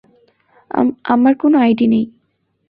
[0.71, 2.05] আম-আমার কোনো আইডি নেই।